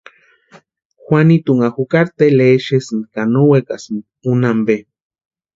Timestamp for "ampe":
4.51-4.77